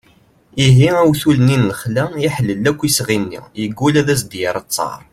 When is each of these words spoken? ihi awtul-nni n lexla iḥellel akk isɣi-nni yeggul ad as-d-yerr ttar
ihi 0.65 0.87
awtul-nni 1.01 1.57
n 1.57 1.67
lexla 1.69 2.03
iḥellel 2.27 2.67
akk 2.69 2.81
isɣi-nni 2.89 3.39
yeggul 3.61 3.95
ad 4.01 4.09
as-d-yerr 4.13 4.57
ttar 4.61 5.01